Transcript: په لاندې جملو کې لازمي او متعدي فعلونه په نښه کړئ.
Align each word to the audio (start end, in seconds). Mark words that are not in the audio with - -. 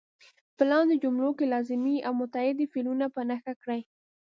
په 0.55 0.63
لاندې 0.71 0.95
جملو 1.03 1.29
کې 1.37 1.51
لازمي 1.53 1.95
او 2.07 2.13
متعدي 2.21 2.65
فعلونه 2.71 3.05
په 3.15 3.21
نښه 3.29 3.53
کړئ. 3.61 3.81